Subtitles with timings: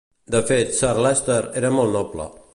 [0.35, 2.31] De fet, Sir Leicester era molt noble.